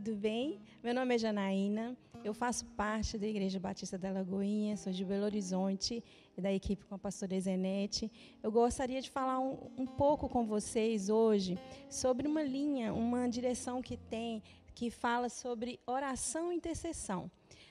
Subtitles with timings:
[0.00, 0.60] tudo bem?
[0.82, 5.24] Meu nome é Janaína, eu faço parte da Igreja Batista da Lagoinha, sou de Belo
[5.24, 6.02] Horizonte
[6.36, 8.10] da equipe com a pastora Zenete.
[8.42, 11.56] Eu gostaria de falar um, um pouco com vocês hoje
[11.88, 14.42] sobre uma linha, uma direção que tem,
[14.74, 17.30] que fala sobre oração e intercessão.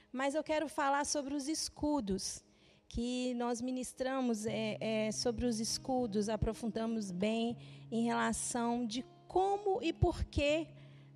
[0.10, 2.42] Mas eu quero falar sobre os escudos
[2.88, 7.58] que nós ministramos é, é, sobre os escudos, aprofundamos bem
[7.92, 10.68] em relação de como e por que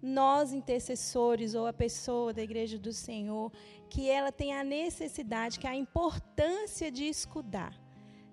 [0.08, 3.52] nós intercessores ou a pessoa da igreja do Senhor,
[3.90, 7.74] que ela tem a necessidade, que a importância de escudar,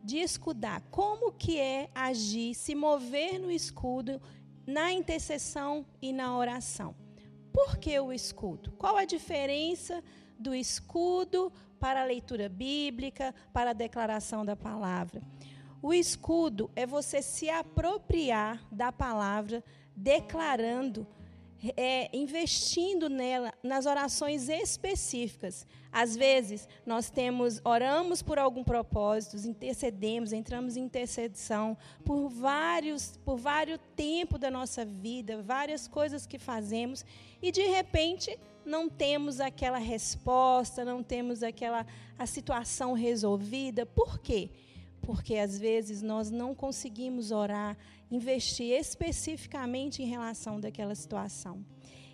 [0.03, 4.21] de escudar, como que é agir, se mover no escudo
[4.67, 6.95] na intercessão e na oração.
[7.53, 8.73] Por que o escudo?
[8.73, 10.03] Qual a diferença
[10.39, 15.23] do escudo para a leitura bíblica, para a declaração da palavra?
[15.83, 19.63] O escudo é você se apropriar da palavra,
[19.95, 21.07] declarando
[21.77, 25.67] é, investindo nela nas orações específicas.
[25.93, 33.37] Às vezes, nós temos, oramos por algum propósito, intercedemos, entramos em intercessão por vários, por
[33.37, 37.05] vários tempo da nossa vida, várias coisas que fazemos,
[37.41, 41.87] e de repente não temos aquela resposta, não temos aquela
[42.19, 43.85] a situação resolvida.
[43.85, 44.51] Por quê?
[45.05, 47.77] Porque às vezes nós não conseguimos orar
[48.11, 51.65] investir especificamente em relação daquela situação.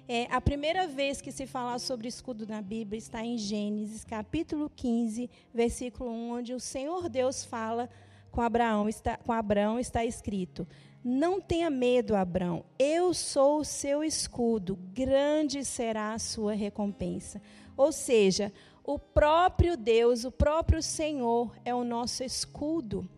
[0.09, 4.69] É, a primeira vez que se fala sobre escudo na Bíblia está em Gênesis, capítulo
[4.75, 7.89] 15, versículo 1, onde o Senhor Deus fala
[8.31, 10.67] com Abraão, está, com Abraão está escrito:
[11.05, 17.41] Não tenha medo, Abraão, eu sou o seu escudo, grande será a sua recompensa.
[17.77, 18.53] Ou seja,
[18.85, 23.09] o próprio Deus, o próprio Senhor é o nosso escudo.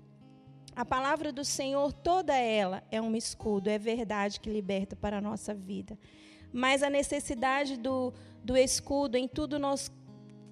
[0.75, 5.21] A palavra do Senhor, toda ela é um escudo, é verdade que liberta para a
[5.21, 5.99] nossa vida.
[6.53, 9.91] Mas a necessidade do, do escudo, em tudo nós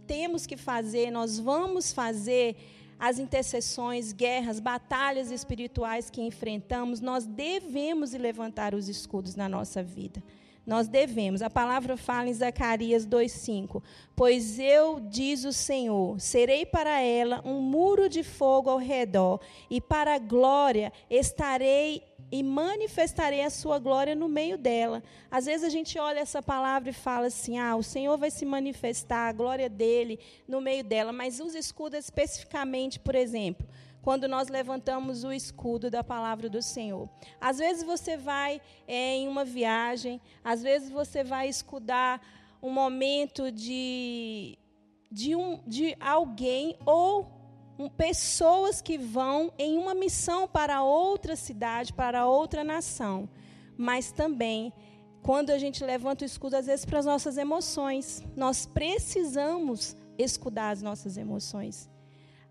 [0.06, 2.56] temos que fazer, nós vamos fazer
[2.98, 10.22] as intercessões, guerras, batalhas espirituais que enfrentamos, nós devemos levantar os escudos na nossa vida.
[10.70, 11.42] Nós devemos.
[11.42, 13.82] A palavra fala em Zacarias 2:5.
[14.14, 19.80] Pois eu, diz o Senhor, serei para ela um muro de fogo ao redor, e
[19.80, 25.02] para a glória estarei e manifestarei a sua glória no meio dela.
[25.28, 28.46] Às vezes a gente olha essa palavra e fala assim: "Ah, o Senhor vai se
[28.46, 33.66] manifestar, a glória dele no meio dela", mas os escudos especificamente, por exemplo,
[34.02, 37.08] quando nós levantamos o escudo da palavra do Senhor.
[37.40, 42.20] Às vezes você vai é, em uma viagem, às vezes você vai escudar
[42.62, 44.58] um momento de,
[45.10, 47.30] de, um, de alguém ou
[47.78, 53.28] um, pessoas que vão em uma missão para outra cidade, para outra nação.
[53.76, 54.72] Mas também,
[55.22, 60.70] quando a gente levanta o escudo, às vezes para as nossas emoções, nós precisamos escudar
[60.70, 61.89] as nossas emoções.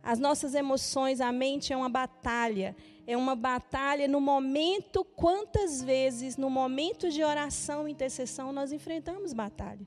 [0.03, 2.75] As nossas emoções, a mente é uma batalha.
[3.05, 9.33] É uma batalha no momento, quantas vezes, no momento de oração e intercessão, nós enfrentamos
[9.33, 9.85] batalha.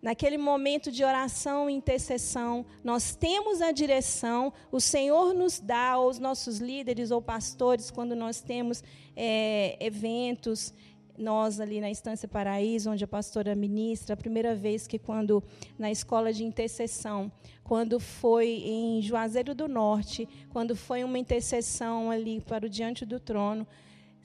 [0.00, 6.08] Naquele momento de oração e intercessão, nós temos a direção, o Senhor nos dá, ou
[6.08, 8.82] os nossos líderes ou pastores, quando nós temos
[9.16, 10.72] é, eventos,
[11.18, 15.42] nós ali na Estância Paraíso, onde a pastora ministra, a primeira vez que quando
[15.78, 17.30] na escola de intercessão,
[17.64, 23.18] quando foi em Juazeiro do Norte, quando foi uma intercessão ali para o diante do
[23.20, 23.66] trono,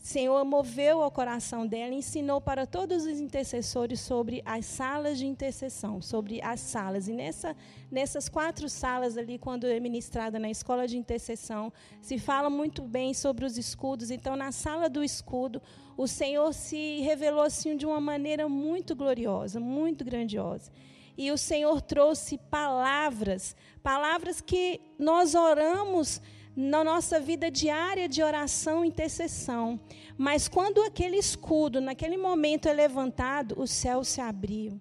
[0.04, 6.02] Senhor moveu o coração dela ensinou para todos os intercessores sobre as salas de intercessão,
[6.02, 7.08] sobre as salas.
[7.08, 7.56] E nessa,
[7.90, 11.72] nessas quatro salas ali, quando é ministrada na escola de intercessão,
[12.02, 14.12] se fala muito bem sobre os escudos.
[14.12, 15.62] Então, na sala do escudo,
[15.96, 20.70] o Senhor se revelou assim de uma maneira muito gloriosa, muito grandiosa.
[21.18, 26.22] E o Senhor trouxe palavras, palavras que nós oramos
[26.56, 29.80] na nossa vida diária de oração e intercessão.
[30.18, 34.80] Mas quando aquele escudo, naquele momento é levantado, os céus se abriam.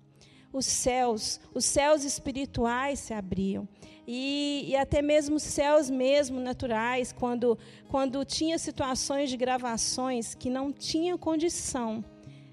[0.53, 3.67] Os céus, os céus espirituais se abriam.
[4.07, 7.59] E, e até mesmo os céus mesmo naturais, quando,
[7.89, 12.05] quando tinha situações de gravações que não tinham condição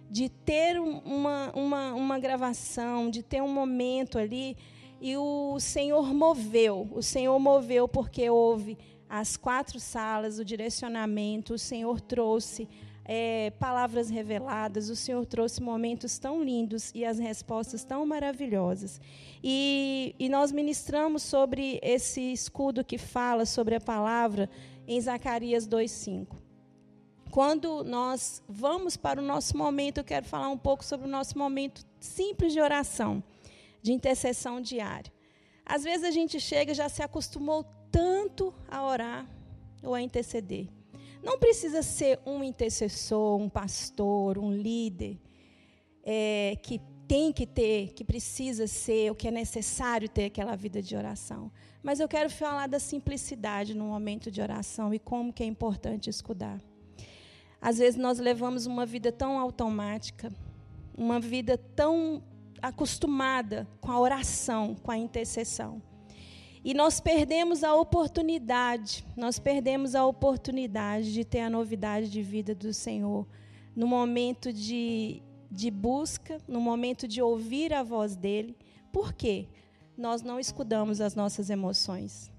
[0.10, 4.58] de ter uma, uma, uma gravação, de ter um momento ali,
[5.02, 8.78] e o Senhor moveu, o Senhor moveu porque houve
[9.10, 12.70] as quatro salas, o direcionamento, o Senhor trouxe
[13.04, 19.02] é, palavras reveladas, o Senhor trouxe momentos tão lindos e as respostas tão maravilhosas.
[19.44, 24.48] E, e nós ministramos sobre esse escudo que fala sobre a palavra
[24.88, 26.28] em Zacarias 2,5.
[27.32, 31.36] quando nós vamos para o nosso momento, eu quero falar um pouco sobre o nosso
[31.36, 33.24] momento simples de oração,
[33.82, 35.12] de intercessão diária.
[35.66, 39.30] Às vezes a gente chega e já se acostumou tanto a orar
[39.84, 40.68] ou a interceder.
[41.22, 45.20] Não precisa ser um intercessor, um pastor, um líder
[46.04, 50.82] é, que tem que ter, que precisa ser, o que é necessário ter aquela vida
[50.82, 51.52] de oração.
[51.82, 56.10] Mas eu quero falar da simplicidade no momento de oração e como que é importante
[56.10, 56.62] escutar.
[57.62, 60.32] Às vezes nós levamos uma vida tão automática,
[60.96, 62.24] uma vida tão
[62.62, 65.82] acostumada com a oração, com a intercessão.
[66.64, 72.54] E nós perdemos a oportunidade, nós perdemos a oportunidade de ter a novidade de vida
[72.54, 73.26] do Senhor
[73.74, 78.58] no momento de, de busca, no momento de ouvir a voz dele.
[78.92, 79.48] Por quê?
[79.98, 82.30] Nós não escudamos as nossas emoções,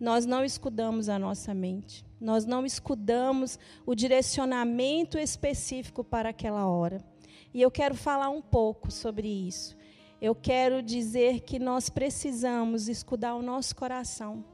[0.00, 7.04] nós não escudamos a nossa mente, nós não escudamos o direcionamento específico para aquela hora.
[7.52, 9.76] E eu quero falar um pouco sobre isso
[10.20, 14.44] eu quero dizer que nós precisamos escudar o nosso coração.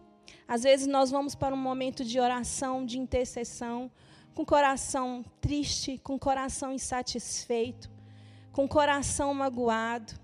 [0.47, 3.91] Às vezes nós vamos para um momento de oração, de intercessão,
[4.35, 7.89] com coração triste, com coração insatisfeito,
[8.51, 10.15] com coração magoado.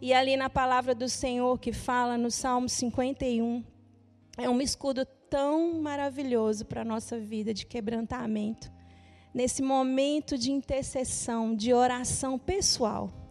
[0.00, 3.64] E ali na palavra do Senhor que fala no Salmo 51,
[4.38, 8.70] é um escudo tão maravilhoso para a nossa vida de quebrantamento.
[9.34, 13.25] Nesse momento de intercessão, de oração pessoal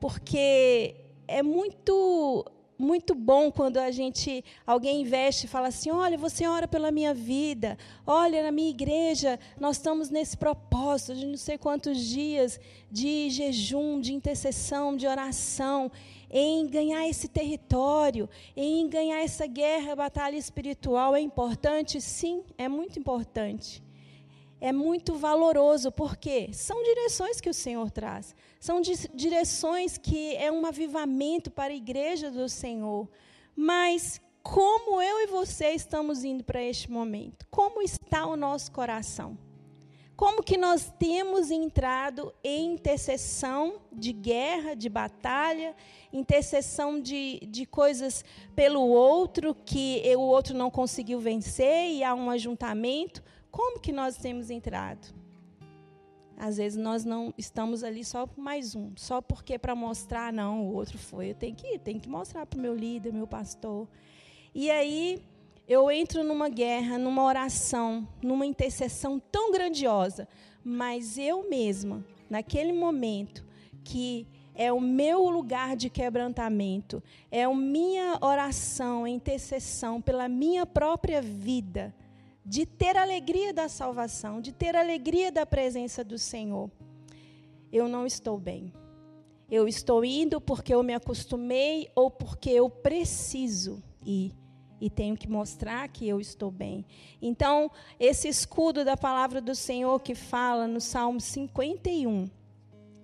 [0.00, 0.94] porque
[1.26, 2.44] é muito
[2.78, 7.14] muito bom quando a gente alguém investe e fala assim: "Olha, você ora pela minha
[7.14, 7.78] vida.
[8.06, 12.60] Olha, na minha igreja nós estamos nesse propósito de não sei quantos dias
[12.90, 15.90] de jejum, de intercessão, de oração,
[16.30, 22.00] em ganhar esse território, em ganhar essa guerra, batalha espiritual é importante?
[22.00, 23.82] Sim, é muito importante
[24.60, 30.66] é muito valoroso, porque são direções que o Senhor traz, são direções que é um
[30.66, 33.08] avivamento para a igreja do Senhor.
[33.54, 37.46] Mas como eu e você estamos indo para este momento?
[37.50, 39.36] Como está o nosso coração?
[40.16, 45.76] Como que nós temos entrado em intercessão de guerra, de batalha,
[46.10, 48.24] intercessão de, de coisas
[48.54, 53.22] pelo outro que o outro não conseguiu vencer e há um ajuntamento?
[53.50, 55.14] Como que nós temos entrado?
[56.36, 60.66] Às vezes nós não estamos ali só por mais um, só porque para mostrar, não,
[60.66, 61.30] o outro foi.
[61.30, 63.88] Eu tenho que ir, tenho que mostrar para o meu líder, meu pastor.
[64.54, 65.22] E aí
[65.66, 70.28] eu entro numa guerra, numa oração, numa intercessão tão grandiosa,
[70.62, 73.44] mas eu mesma, naquele momento
[73.82, 80.66] que é o meu lugar de quebrantamento, é a minha oração, a intercessão pela minha
[80.66, 81.94] própria vida
[82.48, 86.70] de ter alegria da salvação, de ter alegria da presença do Senhor.
[87.72, 88.72] Eu não estou bem.
[89.50, 94.32] Eu estou indo porque eu me acostumei ou porque eu preciso ir
[94.80, 96.84] e tenho que mostrar que eu estou bem.
[97.20, 102.30] Então, esse escudo da palavra do Senhor que fala no Salmo 51.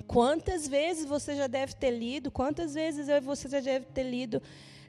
[0.07, 4.41] Quantas vezes você já deve ter lido, quantas vezes você já deve ter lido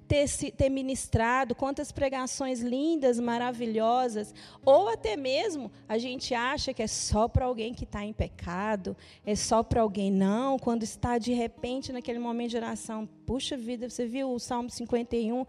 [0.08, 4.34] ter, ter ministrado, quantas pregações lindas, maravilhosas,
[4.66, 8.96] ou até mesmo a gente acha que é só para alguém que está em pecado,
[9.26, 13.90] é só para alguém, não, quando está de repente naquele momento de oração, puxa vida,
[13.90, 15.46] você viu o Salmo 51?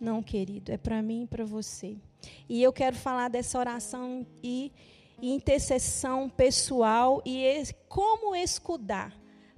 [0.00, 1.96] Não, querido, é para mim e para você.
[2.48, 4.72] E eu quero falar dessa oração e
[5.20, 7.44] intercessão pessoal e
[7.88, 9.12] como escudar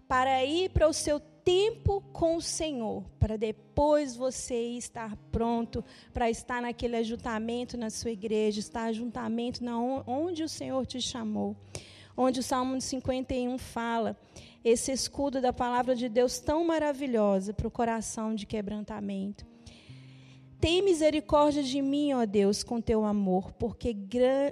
[0.09, 6.31] para ir para o seu tempo com o Senhor, para depois você estar pronto para
[6.31, 11.57] estar naquele ajuntamento na sua igreja, estar ajuntamento na onde o Senhor te chamou.
[12.17, 14.17] Onde o Salmo 51 fala,
[14.63, 19.47] esse escudo da palavra de Deus tão maravilhosa para o coração de quebrantamento.
[20.61, 23.97] Tem misericórdia de mim, ó Deus, com teu amor, porque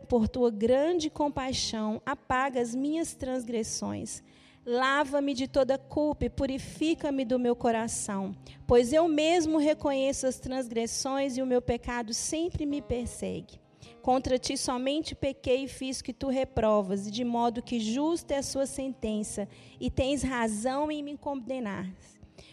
[0.09, 4.23] por tua grande compaixão apaga as minhas transgressões.
[4.71, 11.39] Lava-me de toda culpa e purifica-me do meu coração, pois eu mesmo reconheço as transgressões
[11.39, 13.59] e o meu pecado sempre me persegue.
[14.03, 18.43] Contra ti somente pequei e fiz que tu reprovas, de modo que justa é a
[18.43, 19.49] sua sentença,
[19.81, 21.91] e tens razão em me condenar.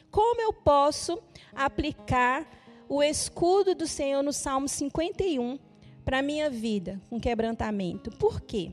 [0.09, 1.21] Como eu posso
[1.53, 2.49] aplicar
[2.87, 5.59] o escudo do Senhor no Salmo 51
[6.05, 8.09] para a minha vida, com quebrantamento?
[8.11, 8.71] Por quê?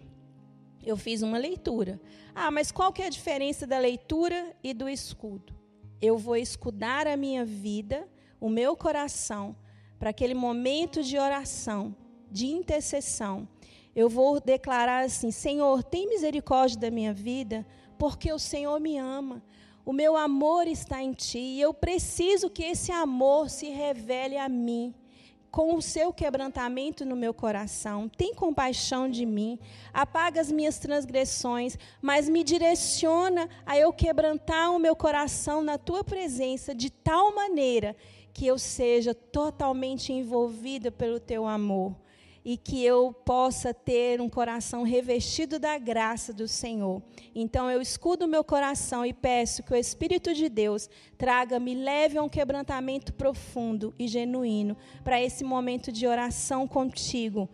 [0.85, 2.01] Eu fiz uma leitura.
[2.35, 5.55] Ah, mas qual que é a diferença da leitura e do escudo?
[6.01, 8.09] Eu vou escudar a minha vida,
[8.41, 9.55] o meu coração,
[9.99, 11.95] para aquele momento de oração,
[12.31, 13.49] de intercessão.
[13.95, 17.65] eu vou declarar assim: Senhor, tem misericórdia da minha vida,
[17.99, 19.43] porque o Senhor me ama.
[19.85, 24.49] O meu amor está em ti e eu preciso que esse amor se revele a
[24.49, 24.95] mim
[25.53, 28.09] com o seu quebrantamento no meu coração.
[28.09, 29.59] Tem compaixão de mim,
[29.93, 36.03] apaga as minhas transgressões, mas me direciona a eu quebrantar o meu coração na tua
[36.03, 37.95] presença de tal maneira
[38.33, 42.02] que eu seja totalmente envolvida pelo teu amor
[42.45, 47.01] e que eu possa ter um coração revestido da graça do Senhor.
[47.35, 52.19] Então eu escudo meu coração e peço que o Espírito de Deus traga, me leve
[52.19, 57.49] a um quebrantamento profundo e genuíno para esse momento de oração contigo.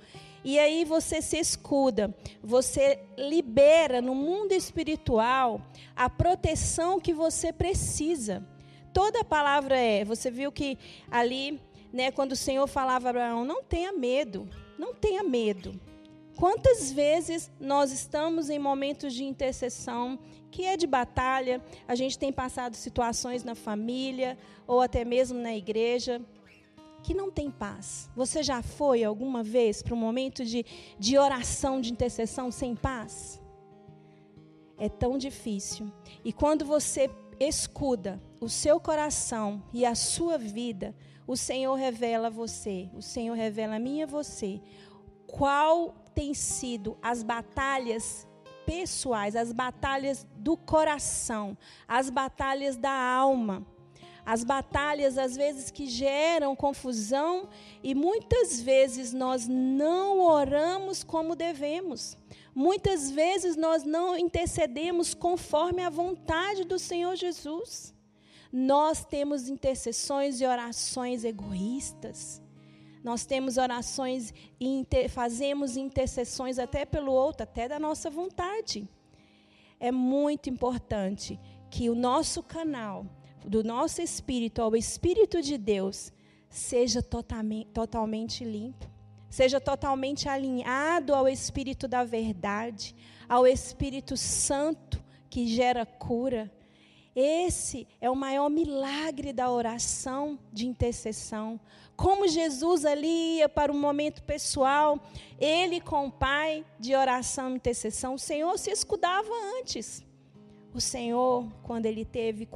[0.45, 5.61] E aí você se escuda, você libera no mundo espiritual
[5.95, 8.47] a proteção que você precisa.
[8.93, 10.79] Toda palavra é, você viu que
[11.11, 11.61] ali,
[11.93, 15.79] né, quando o Senhor falava a Abraão, não tenha medo, não tenha medo.
[16.37, 20.19] Quantas vezes nós estamos em momentos de intercessão,
[20.51, 25.55] que é de batalha, a gente tem passado situações na família ou até mesmo na
[25.55, 26.21] igreja,
[27.03, 28.09] que não tem paz.
[28.15, 30.65] Você já foi alguma vez para um momento de,
[30.99, 33.41] de oração, de intercessão sem paz?
[34.77, 35.93] É tão difícil.
[36.25, 40.95] E quando você escuda o seu coração e a sua vida,
[41.29, 44.61] o Senhor revela a você, o Senhor revela a mim e a você
[45.27, 48.27] qual tem sido as batalhas
[48.65, 51.57] pessoais, as batalhas do coração,
[51.87, 53.67] as batalhas da alma,
[54.25, 57.51] as batalhas às vezes que geram confusão
[57.83, 62.17] e muitas vezes nós não oramos como devemos.
[62.55, 67.95] Muitas vezes nós não intercedemos conforme a vontade do Senhor Jesus.
[68.53, 72.43] Nós temos intercessões e orações egoístas.
[73.05, 78.89] Nós temos orações e inter, fazemos intercessões até pelo outro, até da nossa vontade.
[79.79, 81.39] É muito importante
[81.71, 83.07] que o nosso canal,
[83.47, 86.13] do nosso espírito ao Espírito de Deus,
[86.49, 88.91] seja totalmente, totalmente limpo,
[89.29, 92.97] seja totalmente alinhado ao Espírito da verdade,
[93.29, 96.51] ao Espírito Santo que gera cura,
[97.21, 101.59] esse é o maior milagre da oração de intercessão.
[101.97, 105.01] Como Jesus ali ia para um momento pessoal,
[105.41, 110.07] ele com o Pai de oração e intercessão, o Senhor se escudava antes.
[110.73, 112.49] O Senhor, quando ele teve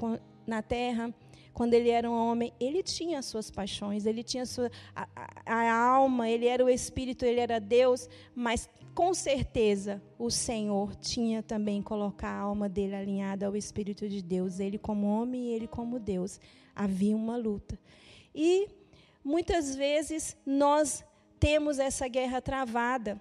[0.47, 1.13] na terra,
[1.53, 5.09] quando ele era um homem, ele tinha as suas paixões, ele tinha a, sua, a,
[5.47, 11.43] a, alma, ele era o Espírito, ele era Deus, mas com certeza o Senhor tinha
[11.43, 15.67] também colocar a alma dele alinhada ao Espírito de Deus, ele como homem e ele
[15.67, 16.41] como Deus.
[16.75, 17.79] Havia uma luta.
[18.35, 18.69] E
[19.23, 21.05] muitas vezes nós
[21.39, 23.21] temos essa guerra travada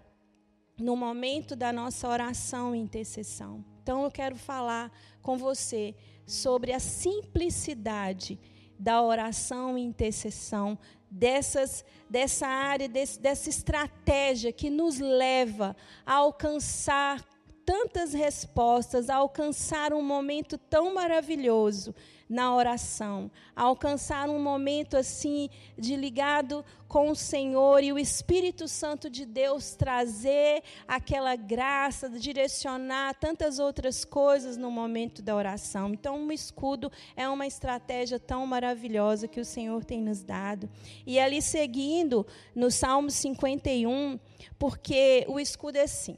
[0.79, 3.63] no momento da nossa oração e intercessão.
[3.81, 5.95] Então eu quero falar com você
[6.25, 8.39] sobre a simplicidade
[8.77, 10.77] da oração e intercessão
[11.09, 17.23] dessas, dessa área, desse, dessa estratégia que nos leva a alcançar
[17.65, 21.93] tantas respostas, a alcançar um momento tão maravilhoso
[22.31, 28.69] na oração, a alcançar um momento assim de ligado com o Senhor e o Espírito
[28.69, 35.93] Santo de Deus trazer aquela graça, direcionar tantas outras coisas no momento da oração.
[35.93, 40.69] Então, um escudo é uma estratégia tão maravilhosa que o Senhor tem nos dado.
[41.05, 44.17] E ali seguindo no Salmo 51,
[44.57, 46.17] porque o escudo é assim,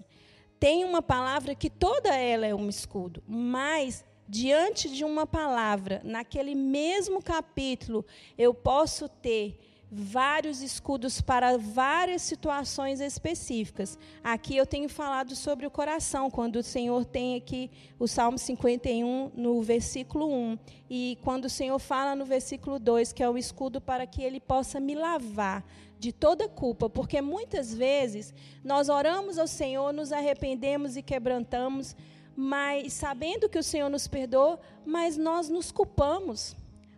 [0.60, 6.56] tem uma palavra que toda ela é um escudo, mas diante de uma palavra, naquele
[6.56, 8.04] mesmo capítulo,
[8.36, 9.60] eu posso ter
[9.92, 13.96] vários escudos para várias situações específicas.
[14.24, 19.34] Aqui eu tenho falado sobre o coração, quando o Senhor tem aqui o Salmo 51
[19.36, 20.58] no versículo 1,
[20.90, 24.40] e quando o Senhor fala no versículo 2, que é o escudo para que ele
[24.40, 25.63] possa me lavar
[26.00, 31.96] de toda culpa, porque muitas vezes nós oramos ao Senhor, nos arrependemos e quebrantamos,
[32.36, 36.56] mas sabendo que o Senhor nos perdoa, mas nós nos culpamos.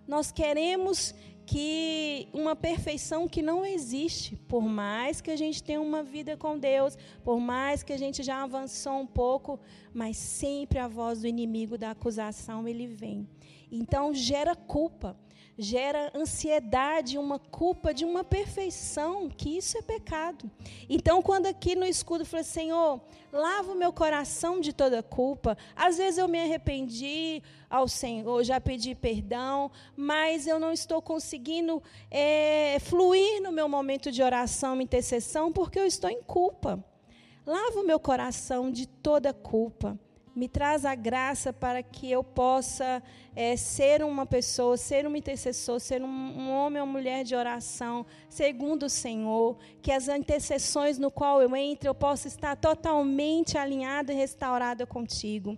[0.08, 1.14] Nós queremos
[1.46, 6.58] que uma perfeição que não existe, por mais que a gente tenha uma vida com
[6.58, 9.60] Deus, por mais que a gente já avançou um pouco,
[9.94, 13.28] mas sempre a voz do inimigo da acusação ele vem.
[13.72, 15.16] Então gera culpa
[15.58, 20.50] gera ansiedade, uma culpa de uma perfeição, que isso é pecado.
[20.90, 25.58] Então, quando aqui no escudo fala, Senhor, lava o meu coração de toda culpa.
[25.76, 31.82] Às vezes eu me arrependi ao Senhor, já pedi perdão, mas eu não estou conseguindo
[32.12, 36.84] é, fluir no meu momento de oração, intercessão, porque eu estou em culpa.
[37.46, 39.98] lava o meu coração de toda culpa
[40.36, 43.02] me traz a graça para que eu possa
[43.34, 48.06] é, ser uma pessoa, ser um intercessor, ser um, um, homem ou mulher de oração,
[48.30, 54.12] segundo o Senhor, que as intercessões no qual eu entro, eu possa estar totalmente alinhada
[54.12, 55.58] e restaurada contigo.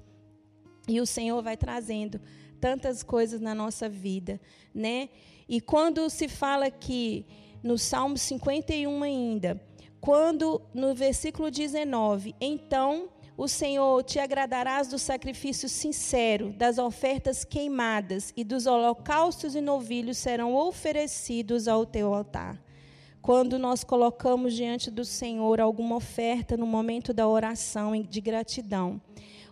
[0.88, 2.22] E o Senhor vai trazendo
[2.62, 4.40] tantas coisas na nossa vida,
[4.74, 5.10] né?
[5.50, 7.26] E quando se fala aqui
[7.64, 9.62] no Salmo 51 ainda,
[10.00, 18.34] quando no versículo 19, então o Senhor te agradarás do sacrifício sincero, das ofertas queimadas
[18.36, 22.60] e dos holocaustos e novilhos serão oferecidos ao teu altar.
[23.22, 29.00] Quando nós colocamos diante do Senhor alguma oferta no momento da oração de gratidão,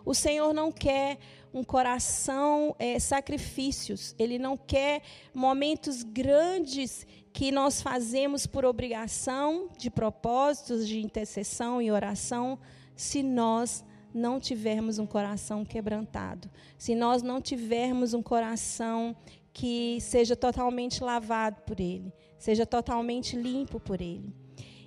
[0.04, 1.18] o Senhor não quer
[1.54, 5.00] um coração é, sacrifícios, Ele não quer
[5.32, 12.58] momentos grandes que nós fazemos por obrigação, de propósitos de intercessão e oração
[12.96, 19.14] se nós não tivermos um coração quebrantado, se nós não tivermos um coração
[19.52, 24.34] que seja totalmente lavado por Ele, seja totalmente limpo por Ele.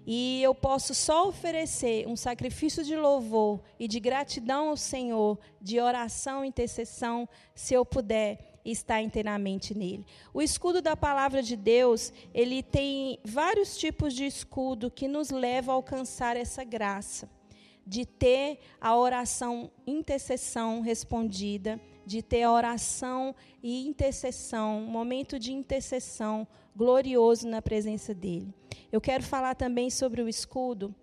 [0.05, 5.79] E eu posso só oferecer um sacrifício de louvor e de gratidão ao Senhor, de
[5.79, 10.05] oração e intercessão, se eu puder estar inteiramente nele.
[10.33, 15.73] O escudo da palavra de Deus, ele tem vários tipos de escudo que nos levam
[15.73, 17.29] a alcançar essa graça
[17.89, 26.47] de ter a oração intercessão respondida, de ter a oração e intercessão, momento de intercessão
[26.75, 28.53] glorioso na presença dele.
[28.91, 30.93] Eu quero falar também sobre o escudo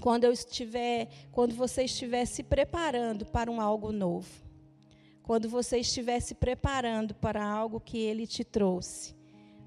[0.00, 4.30] quando eu estiver, quando você estiver se preparando para um algo novo.
[5.22, 9.14] Quando você estiver se preparando para algo que ele te trouxe.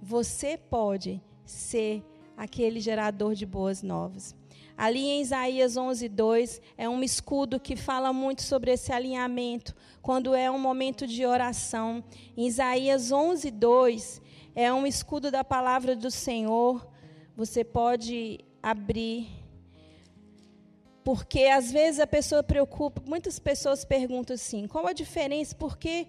[0.02, 2.04] Você pode ser
[2.36, 4.41] aquele gerador de boas novas.
[4.82, 10.34] Ali em Isaías 11, 2, é um escudo que fala muito sobre esse alinhamento, quando
[10.34, 12.04] é um momento de oração.
[12.36, 14.22] Em Isaías 11, 2,
[14.56, 16.90] é um escudo da palavra do Senhor.
[17.38, 19.28] Você pode abrir.
[21.04, 25.54] Porque às vezes a pessoa preocupa, muitas pessoas perguntam assim: qual a diferença?
[25.54, 26.08] Por que,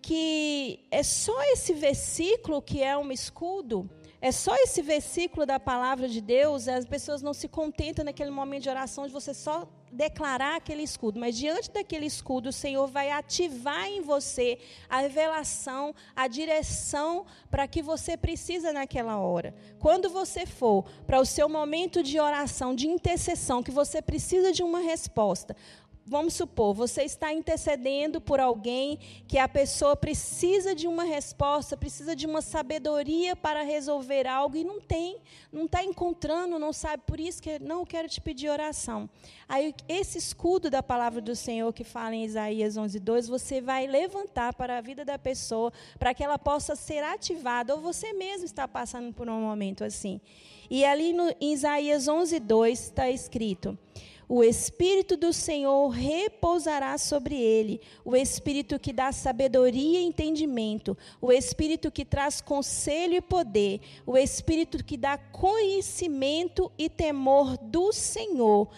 [0.00, 3.90] que é só esse versículo que é um escudo?
[4.26, 8.64] É só esse versículo da palavra de Deus, as pessoas não se contentam naquele momento
[8.64, 13.08] de oração de você só declarar aquele escudo, mas diante daquele escudo, o Senhor vai
[13.12, 14.58] ativar em você
[14.88, 19.54] a revelação, a direção para que você precisa naquela hora.
[19.78, 24.64] Quando você for para o seu momento de oração, de intercessão, que você precisa de
[24.64, 25.54] uma resposta,
[26.08, 32.14] Vamos supor, você está intercedendo por alguém que a pessoa precisa de uma resposta, precisa
[32.14, 35.16] de uma sabedoria para resolver algo e não tem,
[35.52, 39.10] não está encontrando, não sabe, por isso que não quero te pedir oração.
[39.48, 44.54] Aí esse escudo da palavra do Senhor que fala em Isaías 11:2, você vai levantar
[44.54, 48.68] para a vida da pessoa, para que ela possa ser ativada, ou você mesmo está
[48.68, 50.20] passando por um momento assim.
[50.70, 53.76] E ali no, em Isaías 11:2 está escrito:
[54.28, 61.32] o Espírito do Senhor repousará sobre ele, o Espírito que dá sabedoria e entendimento, o
[61.32, 68.68] Espírito que traz conselho e poder, o Espírito que dá conhecimento e temor do Senhor.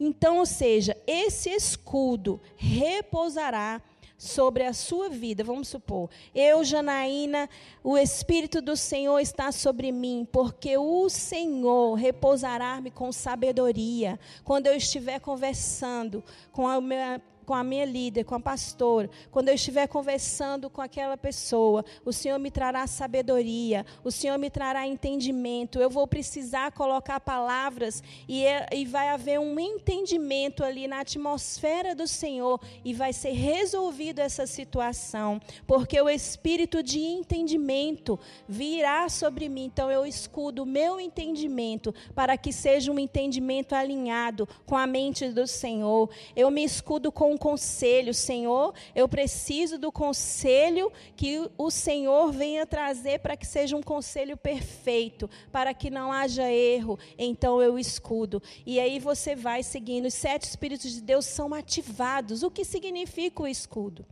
[0.00, 3.80] Então, ou seja, esse escudo repousará
[4.16, 7.48] sobre a sua vida, vamos supor, eu, Janaína,
[7.82, 14.18] o Espírito do Senhor está sobre mim, porque o Senhor repousará-me com sabedoria.
[14.44, 16.22] Quando eu estiver conversando
[16.52, 20.80] com a minha com a minha líder, com a pastora, quando eu estiver conversando com
[20.80, 25.78] aquela pessoa, o Senhor me trará sabedoria, o Senhor me trará entendimento.
[25.78, 31.94] Eu vou precisar colocar palavras e, é, e vai haver um entendimento ali na atmosfera
[31.94, 39.48] do Senhor e vai ser resolvido essa situação, porque o espírito de entendimento virá sobre
[39.48, 39.64] mim.
[39.64, 45.28] Então eu escudo o meu entendimento para que seja um entendimento alinhado com a mente
[45.28, 46.08] do Senhor.
[46.34, 52.64] Eu me escudo com um conselho, Senhor, eu preciso do conselho que o Senhor venha
[52.64, 56.98] trazer para que seja um conselho perfeito, para que não haja erro.
[57.18, 58.42] Então eu escudo.
[58.64, 60.06] E aí você vai seguindo.
[60.06, 62.42] Os sete Espíritos de Deus são ativados.
[62.42, 64.06] O que significa o escudo?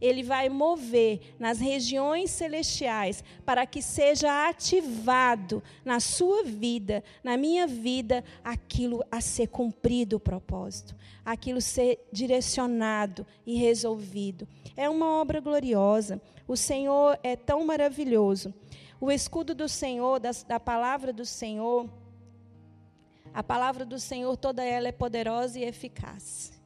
[0.00, 7.66] Ele vai mover nas regiões celestiais para que seja ativado na sua vida, na minha
[7.66, 14.46] vida, aquilo a ser cumprido o propósito, aquilo ser direcionado e resolvido.
[14.76, 16.20] É uma obra gloriosa.
[16.46, 18.52] O Senhor é tão maravilhoso.
[19.00, 21.88] O escudo do Senhor, da, da palavra do Senhor,
[23.36, 26.58] A palavra do Senhor, toda ela é poderosa e eficaz.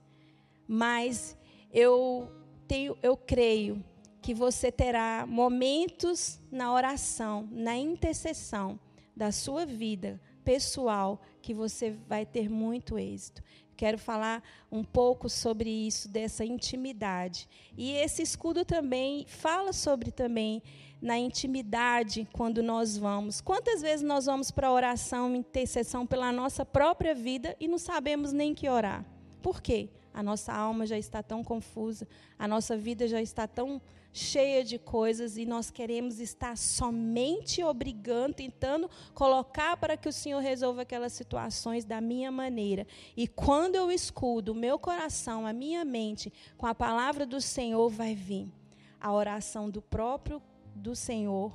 [0.69, 1.37] Mas
[1.73, 2.31] eu
[2.71, 3.85] tenho, eu creio
[4.23, 8.79] que você terá momentos na oração, na intercessão
[9.17, 13.43] da sua vida pessoal que você vai ter muito êxito.
[13.77, 17.49] Quero falar um pouco sobre isso, dessa intimidade.
[17.77, 20.63] E esse escudo também fala sobre também
[21.03, 23.41] na intimidade quando nós vamos.
[23.41, 28.55] Quantas vezes nós vamos para oração, intercessão pela nossa própria vida e não sabemos nem
[28.55, 29.05] que orar?
[29.43, 29.89] Por quê?
[30.13, 32.07] A nossa alma já está tão confusa,
[32.39, 33.81] a nossa vida já está tão
[34.13, 40.41] cheia de coisas e nós queremos estar somente obrigando, tentando colocar para que o Senhor
[40.41, 42.87] resolva aquelas situações da minha maneira.
[43.17, 47.89] E quando eu escudo o meu coração, a minha mente com a palavra do Senhor,
[47.89, 48.49] vai vir
[49.01, 50.43] a oração do próprio
[50.75, 51.53] do Senhor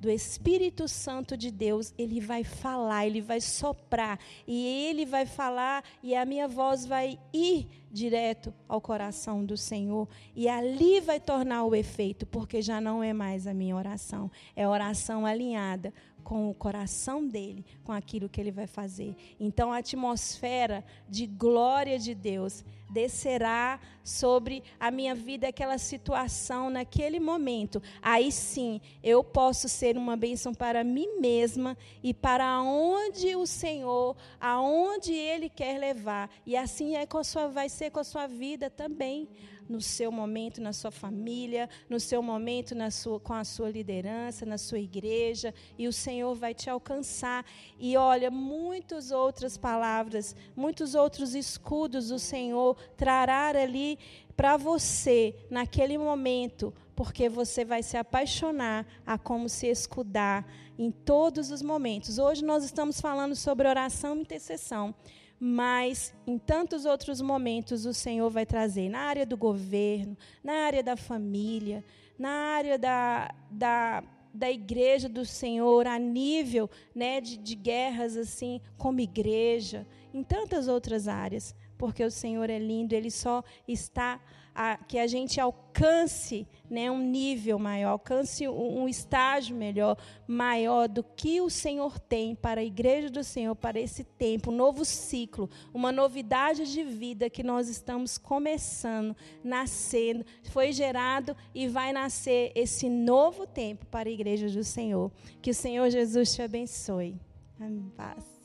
[0.00, 5.82] do Espírito Santo de Deus, ele vai falar, ele vai soprar, e ele vai falar,
[6.02, 11.64] e a minha voz vai ir direto ao coração do Senhor, e ali vai tornar
[11.64, 15.92] o efeito, porque já não é mais a minha oração, é oração alinhada
[16.28, 19.16] com o coração dele, com aquilo que ele vai fazer.
[19.40, 27.18] Então a atmosfera de glória de Deus descerá sobre a minha vida aquela situação naquele
[27.18, 27.82] momento.
[28.02, 34.14] Aí sim, eu posso ser uma bênção para mim mesma e para onde o Senhor,
[34.38, 36.28] aonde ele quer levar.
[36.44, 39.26] E assim é com a sua vai ser com a sua vida também
[39.68, 44.46] no seu momento, na sua família, no seu momento na sua, com a sua liderança,
[44.46, 47.44] na sua igreja, e o Senhor vai te alcançar.
[47.78, 53.98] E olha, muitas outras palavras, muitos outros escudos o Senhor trará ali
[54.36, 60.46] para você naquele momento, porque você vai se apaixonar a como se escudar
[60.78, 62.18] em todos os momentos.
[62.18, 64.94] Hoje nós estamos falando sobre oração e intercessão
[65.40, 70.82] mas em tantos outros momentos o Senhor vai trazer na área do governo, na área
[70.82, 71.84] da família,
[72.18, 74.02] na área da, da,
[74.34, 80.66] da igreja do Senhor, a nível né, de, de guerras assim, como igreja, em tantas
[80.66, 84.20] outras áreas, porque o Senhor é lindo, Ele só está
[84.60, 90.88] a, que a gente alcance né, um nível maior, alcance um, um estágio melhor, maior
[90.88, 94.84] do que o Senhor tem para a igreja do Senhor, para esse tempo, um novo
[94.84, 102.50] ciclo, uma novidade de vida que nós estamos começando, nascendo, foi gerado e vai nascer
[102.56, 105.12] esse novo tempo para a igreja do Senhor.
[105.40, 107.14] Que o Senhor Jesus te abençoe.
[107.60, 107.92] Amém.
[107.96, 108.37] Paz.